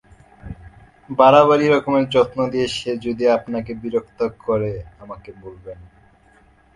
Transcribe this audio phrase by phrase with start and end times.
[1.09, 4.71] বাড়াবাড়ি রকমের যত্ন দিয়ে সে যদি আপনাকে বিরক্ত করে
[4.99, 5.79] আমাকে বলবেন।